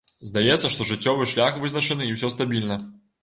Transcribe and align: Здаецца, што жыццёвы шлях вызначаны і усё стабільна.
Здаецца, 0.27 0.69
што 0.75 0.87
жыццёвы 0.91 1.27
шлях 1.35 1.59
вызначаны 1.65 2.03
і 2.09 2.17
усё 2.17 2.31
стабільна. 2.37 2.79